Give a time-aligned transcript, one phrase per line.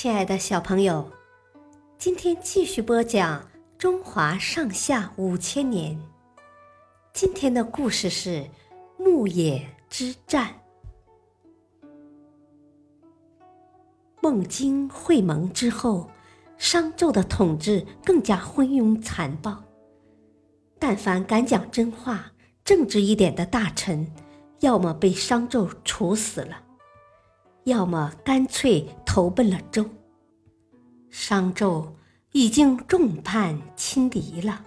[0.00, 1.10] 亲爱的小朋友，
[1.98, 3.44] 今天继续播讲
[3.76, 5.98] 中华上下五千年。
[7.12, 8.48] 今天的故事是
[8.96, 10.54] 牧野之战。
[14.20, 16.08] 孟津会盟之后，
[16.58, 19.64] 商纣的统治更加昏庸残暴。
[20.78, 22.30] 但凡敢讲真话、
[22.64, 24.06] 正直一点的大臣，
[24.60, 26.62] 要么被商纣处死了。
[27.64, 28.86] 要么干脆
[29.18, 29.84] 投奔了周。
[31.10, 31.88] 商纣
[32.30, 34.64] 已经众叛亲离了。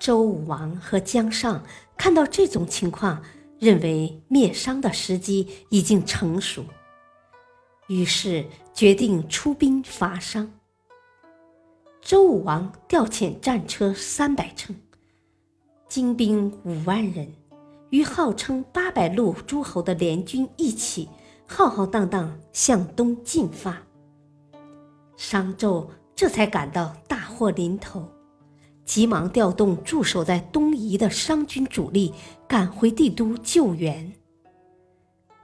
[0.00, 1.64] 周武王和姜尚
[1.96, 3.22] 看到这种情况，
[3.60, 6.64] 认为灭商的时机已经成熟，
[7.86, 8.44] 于是
[8.74, 10.50] 决定出兵伐商。
[12.00, 14.74] 周武王调遣战车三百乘，
[15.86, 17.32] 精兵五万人，
[17.90, 21.08] 与号称八百路诸侯的联军一起。
[21.46, 23.82] 浩浩荡荡向东进发，
[25.16, 28.06] 商纣这才感到大祸临头，
[28.84, 32.12] 急忙调动驻守在东夷的商军主力
[32.48, 34.12] 赶回帝都救援。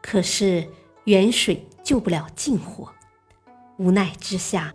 [0.03, 0.69] 可是
[1.05, 2.93] 远水救不了近火，
[3.79, 4.75] 无奈之下，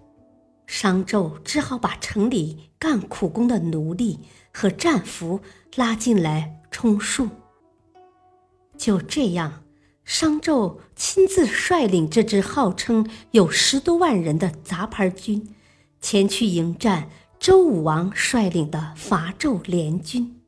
[0.66, 4.20] 商纣只好把城里干苦工的奴隶
[4.53, 5.42] 和战俘
[5.75, 7.28] 拉进来充数。
[8.78, 9.64] 就这样。
[10.08, 15.53] 商纣亲自率领这支号称有十多万人的杂牌军，
[15.99, 20.39] 前去迎战周武王率领的伐纣联军。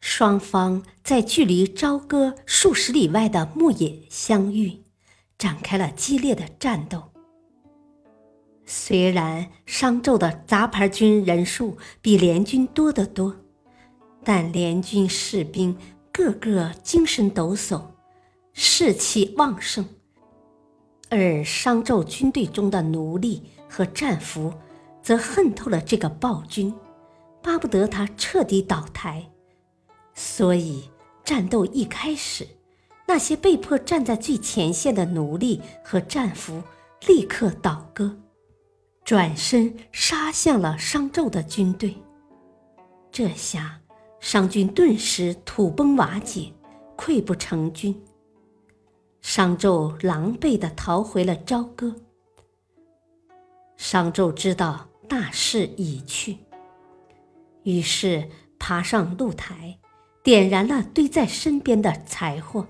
[0.00, 4.82] 双方在距离朝歌数十里外的牧野相遇，
[5.38, 7.04] 展开了激烈的战斗。
[8.66, 13.34] 虽然商纣的杂牌军人数比联军多得多，
[14.22, 15.74] 但联军士兵
[16.12, 17.93] 个个精神抖擞。
[18.56, 19.84] 士气旺盛，
[21.10, 24.54] 而商纣军队中的奴隶和战俘
[25.02, 26.72] 则恨透了这个暴君，
[27.42, 29.28] 巴不得他彻底倒台。
[30.14, 30.88] 所以，
[31.24, 32.46] 战斗一开始，
[33.08, 36.62] 那些被迫站在最前线的奴隶和战俘
[37.08, 38.16] 立刻倒戈，
[39.04, 41.96] 转身杀向了商纣的军队。
[43.10, 43.80] 这下，
[44.20, 46.52] 商军顿时土崩瓦解，
[46.96, 48.00] 溃不成军。
[49.24, 51.96] 商纣狼狈地逃回了朝歌。
[53.78, 56.36] 商纣知道大势已去，
[57.62, 59.78] 于是爬上露台，
[60.22, 62.66] 点燃了堆在身边的柴火，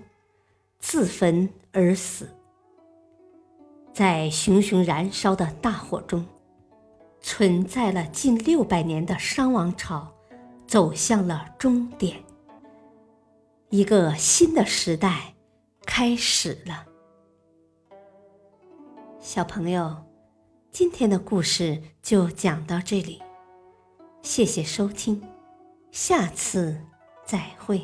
[0.78, 2.28] 自焚而死。
[3.92, 6.24] 在熊熊燃烧的大火中，
[7.20, 10.14] 存在了近六百年的商王朝
[10.68, 12.22] 走向了终点，
[13.70, 15.33] 一个新的时代。
[15.96, 16.84] 开始了，
[19.20, 19.96] 小朋友，
[20.72, 23.22] 今天的故事就讲到这里，
[24.20, 25.22] 谢谢收听，
[25.92, 26.76] 下次
[27.24, 27.80] 再会。